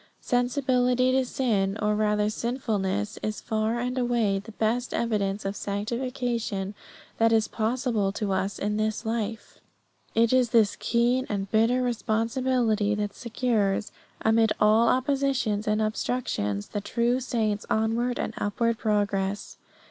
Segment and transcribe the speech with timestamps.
[0.23, 5.55] Sensibility to sin, or rather to sinfulness, is far and away the best evidence of
[5.55, 6.73] sanctification
[7.19, 9.59] that is possible to us in this life.
[10.15, 13.91] It is this keen and bitter sensibility that secures,
[14.23, 19.57] amid all oppositions and obstructions, the true saint's onward and upward progress.